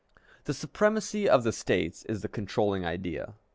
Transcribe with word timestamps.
The 0.45 0.55
supremacy 0.55 1.29
of 1.29 1.43
the 1.43 1.51
States 1.51 2.05
is 2.05 2.21
the 2.23 2.27
controlling 2.27 2.83
idea. 2.83 3.35